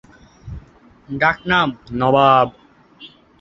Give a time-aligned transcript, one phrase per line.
[1.13, 1.67] ডাক নাম
[1.97, 2.51] 'নবাব'।